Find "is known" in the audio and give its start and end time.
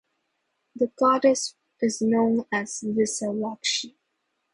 1.79-2.45